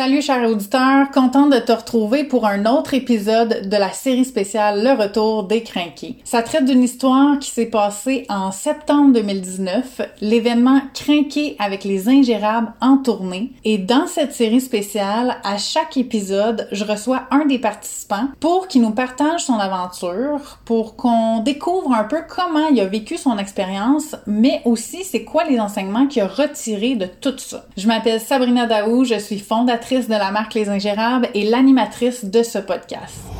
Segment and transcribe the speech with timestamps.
[0.00, 4.82] Salut chers auditeurs, contente de te retrouver pour un autre épisode de la série spéciale
[4.82, 6.16] Le Retour des Crinqués.
[6.24, 12.72] Ça traite d'une histoire qui s'est passée en septembre 2019, l'événement Crinqué avec les ingérables
[12.80, 13.52] en tournée.
[13.64, 18.80] Et dans cette série spéciale, à chaque épisode, je reçois un des participants pour qu'il
[18.80, 24.16] nous partage son aventure, pour qu'on découvre un peu comment il a vécu son expérience,
[24.26, 27.66] mais aussi c'est quoi les enseignements qu'il a retirés de tout ça.
[27.76, 32.44] Je m'appelle Sabrina Daou, je suis fondatrice de la marque Les Ingérables et l'animatrice de
[32.44, 33.39] ce podcast.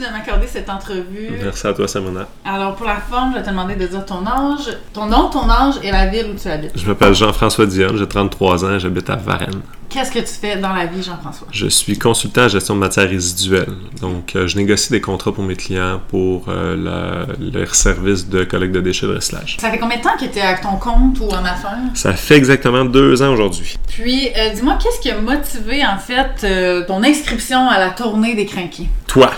[0.00, 1.30] De m'accorder cette entrevue.
[1.42, 2.26] Merci à toi, Samona.
[2.44, 5.48] Alors pour la forme, je vais te demander de dire ton âge, ton nom, ton
[5.48, 6.72] âge et la ville où tu habites.
[6.74, 9.60] Je m'appelle Jean-François Dionne, j'ai 33 ans, j'habite à Varennes.
[9.88, 11.48] Qu'est-ce que tu fais dans la vie, Jean-François?
[11.50, 13.66] Je suis consultant en gestion de matières résiduelles.
[14.00, 17.26] Donc, euh, je négocie des contrats pour mes clients pour euh, la-
[17.60, 19.56] leur service de collecte de déchets de recyclage.
[19.60, 21.76] Ça fait combien de temps que tu es à ton compte ou en affaires?
[21.94, 23.76] Ça fait exactement deux ans aujourd'hui.
[23.88, 28.36] Puis, euh, dis-moi, qu'est-ce qui a motivé, en fait, euh, ton inscription à la tournée
[28.36, 28.86] des crinqués?
[29.08, 29.28] Toi!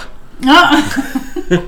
[0.47, 0.71] Ah!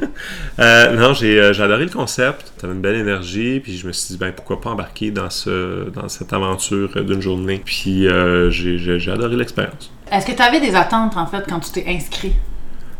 [0.60, 2.52] Euh, non, j'ai euh, j'ai adoré le concept.
[2.56, 5.90] T'avais une belle énergie, puis je me suis dit, ben pourquoi pas embarquer dans, ce,
[5.90, 7.60] dans cette aventure euh, d'une journée.
[7.64, 8.06] Puis
[8.50, 9.90] j'ai adoré l'expérience.
[10.12, 12.34] Est-ce que tu avais des attentes, en fait, quand tu t'es inscrit?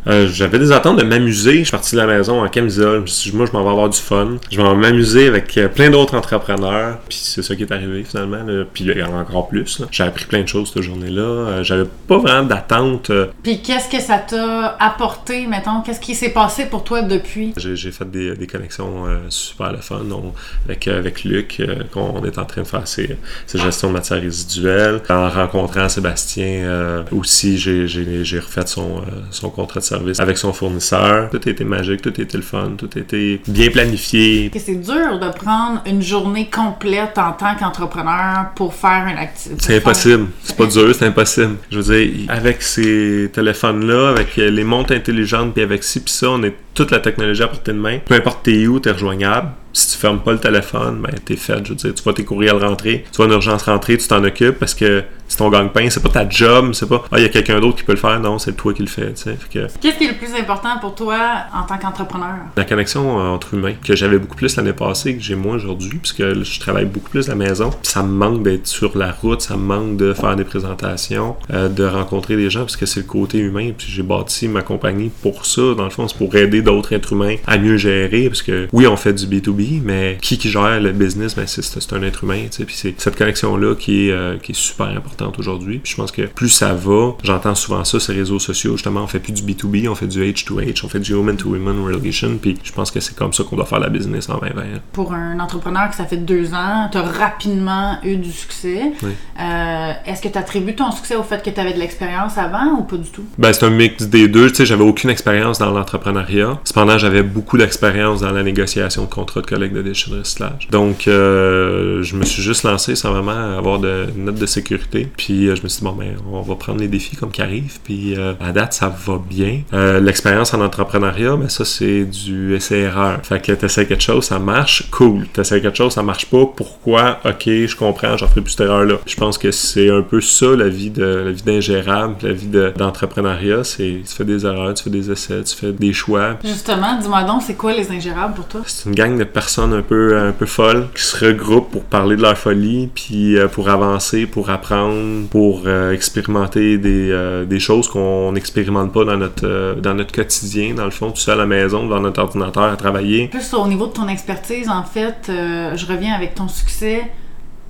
[0.07, 1.59] Euh, J'avais des attentes de m'amuser.
[1.61, 2.97] Je suis parti de la maison en camisole.
[2.97, 4.37] Je me suis dit, moi, je m'en vais avoir du fun.
[4.51, 6.99] Je vais m'amuser avec euh, plein d'autres entrepreneurs.
[7.09, 8.43] Puis c'est ça qui est arrivé finalement.
[8.45, 8.65] là.
[8.73, 9.83] Puis il y en a encore plus.
[9.91, 11.23] J'ai appris plein de choses cette journée-là.
[11.23, 13.11] Euh, J'avais pas vraiment d'attente.
[13.43, 15.81] Puis, qu'est-ce que ça t'a apporté, mettons?
[15.83, 17.55] Qu'est-ce qui s'est passé pour toi depuis?
[17.57, 20.33] J'ai fait des, des connexions euh, super le fun on-
[20.67, 23.17] avec, avec Luc, euh, qu'on est en train de faire ces,
[23.47, 25.01] ces gestions de matières résiduelles.
[25.09, 31.31] En rencontrant Sébastien aussi, j'ai- refait son, son contrat de service avec son fournisseur.
[31.31, 34.51] Tout était magique, tout était le fun, tout était bien planifié.
[34.57, 39.63] C'est dur de prendre une journée complète en tant qu'entrepreneur pour faire une activité.
[39.65, 40.27] C'est impossible.
[40.43, 41.57] C'est pas dur, c'est impossible.
[41.71, 46.13] Je veux dire, avec ces téléphones-là, avec euh, les montres intelligentes, puis avec ci, puis
[46.13, 47.99] ça, on a toute la technologie à portée de main.
[48.05, 49.51] Peu importe t'es où, t'es rejoignable.
[49.73, 51.59] Si tu fermes pas le téléphone, ben t'es fait.
[51.65, 54.23] Je veux dire, tu vois tes courriels rentrer, tu vois une urgence rentrer, tu t'en
[54.23, 57.27] occupes parce que c'est ton gagne-pain, c'est pas ta job, c'est pas ah il y
[57.27, 59.13] a quelqu'un d'autre qui peut le faire, non, c'est toi qui le fais.
[59.15, 61.19] Tu sais, Fait que Qu'est-ce qui est le plus important pour toi
[61.55, 62.35] en tant qu'entrepreneur?
[62.57, 65.99] la connexion euh, entre humains que j'avais beaucoup plus l'année passée que j'ai moins aujourd'hui
[65.99, 69.13] puisque je travaille beaucoup plus à la maison Puis ça me manque d'être sur la
[69.13, 72.87] route ça me manque de faire des présentations euh, de rencontrer des gens parce que
[72.87, 76.17] c'est le côté humain puis j'ai bâti ma compagnie pour ça dans le fond c'est
[76.19, 79.81] pour aider d'autres êtres humains à mieux gérer parce que oui on fait du B2B
[79.85, 82.75] mais qui qui gère le business ben c'est, c'est un être humain tu sais puis
[82.77, 86.13] c'est cette connexion là qui est euh, qui est super importante aujourd'hui puis je pense
[86.13, 89.43] que plus ça va j'entends souvent ça ces réseaux sociaux justement on fait plus du
[89.43, 92.91] B2B on fait du H2H on fait du human to human relation puis je pense
[92.91, 94.81] que c'est comme ça qu'on doit faire la business en 2020 hein.
[94.93, 98.93] Pour un entrepreneur que ça fait deux ans, tu as rapidement eu du succès.
[99.03, 99.11] Oui.
[99.41, 102.79] Euh, Est-ce que tu attribues ton succès au fait que tu avais de l'expérience avant
[102.79, 103.25] ou pas du tout?
[103.39, 104.51] Ben, c'est un mix des deux.
[104.51, 106.61] Tu sais, j'avais aucune expérience dans l'entrepreneuriat.
[106.65, 110.69] Cependant, j'avais beaucoup d'expérience dans la négociation de contrats de collecte de déchets de recyclage.
[110.71, 115.04] Donc, euh, je me suis juste lancé sans vraiment avoir de note de sécurité.
[115.17, 117.43] Puis, euh, je me suis dit, bon, ben, on va prendre les défis comme qui
[117.43, 117.79] arrivent.
[117.85, 119.61] Puis, euh, à date, ça va bien.
[119.73, 123.21] Euh, L'expérience en entrepreneuriat, ben, ça, c'est du essai-erreur.
[123.23, 125.27] Fait que t'essaies quelque chose, ça marche, cool.
[125.29, 127.19] T'essaies quelque chose, ça marche pas, pourquoi?
[127.25, 128.97] Ok, je comprends, j'en ferai plus cette erreur-là.
[129.07, 132.47] Je pense que c'est un peu ça, la vie de la vie d'ingérable, la vie
[132.49, 133.65] de- d'entrepreneuriat.
[133.65, 136.37] c'est tu fais des erreurs, tu fais des essais, tu fais des choix.
[136.45, 138.61] Justement, dis-moi donc, c'est quoi les ingérables pour toi?
[138.67, 142.17] C'est une gang de personnes un peu, un peu folles qui se regroupent pour parler
[142.17, 144.94] de leur folie, puis pour avancer, pour apprendre,
[145.31, 150.13] pour euh, expérimenter des, euh, des choses qu'on n'expérimente pas dans notre, euh, dans notre
[150.13, 153.29] quotidien, dans le fond, tout seul à la maison, devant notre ordinateur à travailler.
[153.29, 157.11] Plus au niveau de ton expertise, en fait, je reviens avec ton succès.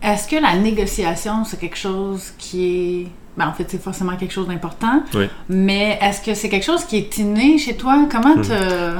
[0.03, 3.07] Est-ce que la négociation, c'est quelque chose qui est...
[3.37, 5.03] Ben, en fait, c'est forcément quelque chose d'important.
[5.13, 5.25] Oui.
[5.49, 8.07] Mais est-ce que c'est quelque chose qui est inné chez toi?
[8.11, 8.53] Comment te...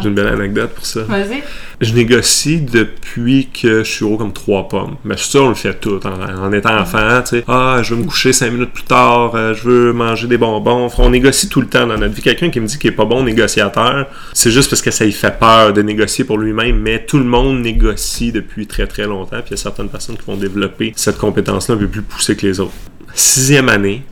[0.03, 1.03] J'ai une belle anecdote pour ça.
[1.03, 1.43] Vas-y.
[1.81, 4.97] Je négocie depuis que je suis haut comme trois pommes.
[5.05, 6.01] Mais ça, on le fait tout.
[6.05, 9.37] En, en étant enfant, tu sais, ah, je veux me coucher cinq minutes plus tard,
[9.37, 10.91] euh, je veux manger des bonbons.
[10.99, 12.23] On négocie tout le temps dans notre vie.
[12.23, 15.13] Quelqu'un qui me dit qu'il est pas bon négociateur, c'est juste parce que ça lui
[15.13, 16.81] fait peur de négocier pour lui-même.
[16.81, 19.37] Mais tout le monde négocie depuis très très longtemps.
[19.37, 22.35] Puis il y a certaines personnes qui vont développer cette compétence-là un peu plus poussée
[22.35, 22.73] que les autres.
[23.15, 24.03] Sixième année,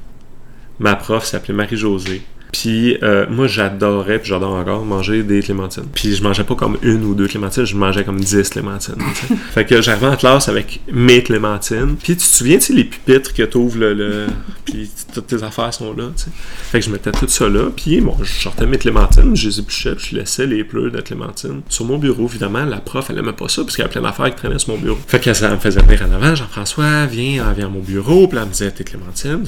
[0.82, 2.22] ma prof s'appelait Marie-Josée.
[2.52, 5.86] Puis euh, moi, j'adorais, puis j'adore encore, manger des clémentines.
[5.92, 8.94] Puis je mangeais pas comme une ou deux clémentines, je mangeais comme dix clémentines.
[9.52, 11.96] fait que j'arrivais en classe avec mes clémentines.
[11.96, 13.94] Puis tu te souviens, tu les pupitres que t'ouvres le...
[13.94, 14.26] le...
[14.66, 16.30] puis toutes tes affaires sont là, tu sais.
[16.70, 19.58] Fait que je mettais tout ça là, puis bon, je sortais mes clémentines, je les
[19.60, 22.26] épluchais, puis je laissais les pleurs de clémentines sur mon bureau.
[22.26, 24.58] Évidemment, la prof, elle aimait pas ça, parce qu'il y avait plein d'affaires qui traînaient
[24.58, 24.98] sur mon bureau.
[25.06, 28.38] Fait que ça me faisait venir en avant, Jean-François, viens, viens à mon bureau, puis
[28.38, 29.44] elle me disait, tes clémentines,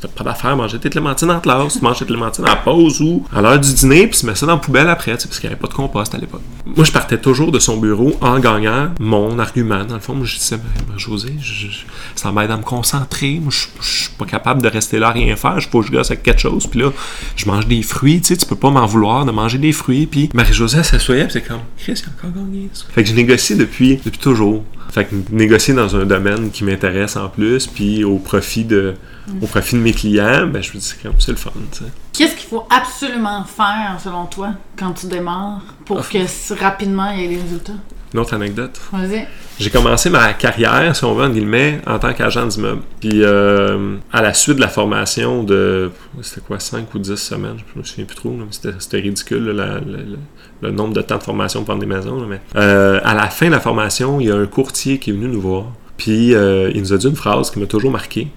[0.00, 3.00] t'as pas d'affaires, manger tes clémentines en classe, tu manges tes clémentines à la pause
[3.00, 5.48] ou à l'heure du dîner, puis tu mets ça dans la poubelle après, parce qu'il
[5.48, 6.42] n'y avait pas de compost à l'époque.
[6.66, 9.84] Moi, je partais toujours de son bureau en gagnant mon argument.
[9.84, 11.68] Dans le fond, moi, je disais, ben, José, je,
[12.14, 13.38] ça m'aide à me concentrer.
[13.40, 15.60] Moi, je, je, suis pas capable de rester là à rien faire.
[15.60, 16.66] Je faut que je gosse avec quelque chose.
[16.66, 16.90] Puis là,
[17.36, 18.20] je mange des fruits.
[18.20, 20.06] Tu sais, tu peux pas m'en vouloir de manger des fruits.
[20.06, 22.70] Puis Marie-Josée, elle s'assoyait, c'est comme, Chris, il a encore gagné.
[22.94, 24.64] Fait que je négocie depuis, depuis toujours.
[24.90, 28.94] Fait que négocier dans un domaine qui m'intéresse en plus, puis au profit de,
[29.42, 31.84] au profit de mes clients, ben, je me dis, c'est le fun, tu sais.
[32.12, 36.06] Qu'est-ce qu'il faut absolument faire, selon toi, quand tu démarres, pour Ah.
[36.10, 37.72] que rapidement il y ait des résultats?
[38.12, 38.80] Une autre anecdote.
[38.92, 39.26] Vas-y.
[39.58, 42.82] J'ai commencé ma carrière, si on veut, en guillemets, en tant qu'agent d'immeuble.
[43.00, 45.90] Puis, euh, à la suite de la formation de,
[46.22, 48.98] c'était quoi, 5 ou 10 semaines, je me souviens plus trop, là, mais c'était, c'était
[49.00, 50.18] ridicule, là, la- la- la-
[50.62, 52.20] le nombre de temps de formation pour vendre des maisons.
[52.20, 55.10] là, mais, euh, à la fin de la formation, il y a un courtier qui
[55.10, 55.64] est venu nous voir.
[55.96, 58.28] Puis, euh, il nous a dit une phrase qui m'a toujours marqué.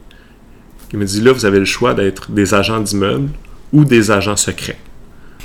[0.93, 3.29] Il m'a dit, là, vous avez le choix d'être des agents d'immeuble
[3.73, 4.77] ou des agents secrets.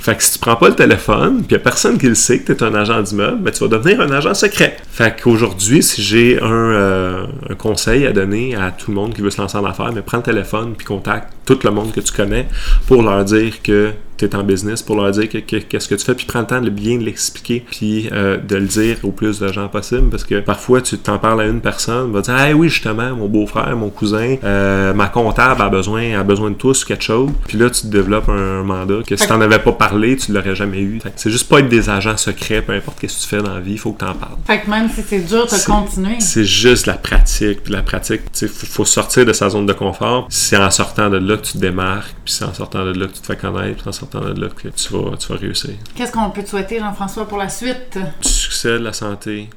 [0.03, 2.39] Fait que si tu prends pas le téléphone, puis y a personne qui le sait
[2.39, 4.75] que tu es un agent d'immeuble, ben tu vas devenir un agent secret.
[4.91, 9.21] Fait qu'aujourd'hui, si j'ai un, euh, un conseil à donner à tout le monde qui
[9.21, 12.01] veut se lancer en affaires, mais prends le téléphone puis contacte tout le monde que
[12.01, 12.47] tu connais
[12.85, 15.95] pour leur dire que tu es en business, pour leur dire que- que- qu'est-ce que
[15.95, 19.11] tu fais, puis prends le temps de bien l'expliquer, puis euh, de le dire au
[19.11, 22.35] plus de gens possible, parce que parfois tu t'en parles à une personne, va dire
[22.37, 26.55] Ah oui, justement, mon beau-frère, mon cousin, euh, ma comptable a besoin, a besoin de
[26.55, 29.71] toi sur quelque chose, puis là tu développes un mandat que si t'en avais pas
[29.73, 30.99] parlé, tu l'aurais jamais eu.
[31.15, 33.59] C'est juste pas être des agents secrets, peu importe ce que tu fais dans la
[33.59, 34.37] vie, il faut que t'en parles.
[34.45, 36.15] Fait que même si c'est dur, C'est- continué.
[36.19, 37.63] C'est juste la pratique.
[37.63, 40.27] Puis la pratique, tu sais, faut, faut sortir de sa zone de confort.
[40.29, 43.07] C'est en sortant de là que tu te démarques, puis c'est en sortant de là
[43.07, 45.71] que tu te fais connaître, puis c'est en là que tu vas, tu vas réussir.
[45.95, 47.97] Qu'est-ce qu'on peut te souhaiter, Jean-François, pour la suite?
[48.21, 49.49] Du succès, de la santé.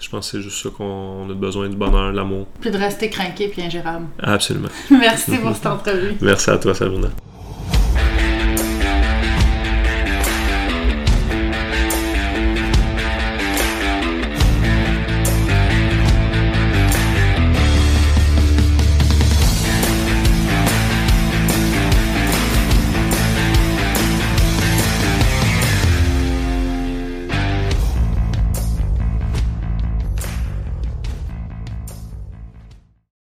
[0.00, 2.46] Je pense que c'est juste ça qu'on a besoin, du bonheur, de l'amour.
[2.60, 4.06] Puis de rester craqué puis ingérable.
[4.22, 4.68] Absolument.
[4.90, 6.16] Merci pour cette entrevue.
[6.20, 7.08] Merci à toi, Sabrina.